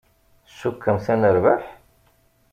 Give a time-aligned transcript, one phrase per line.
[0.49, 1.63] Tcukkemt ad nerbeḥ?